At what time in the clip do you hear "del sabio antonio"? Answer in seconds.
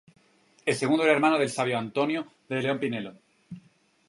1.37-2.25